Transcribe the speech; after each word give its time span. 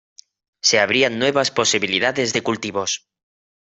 Se 0.63 0.79
abrían 0.79 1.19
nuevas 1.19 1.51
posibilidades 1.51 2.33
de 2.33 2.41
cultivos. 2.41 3.07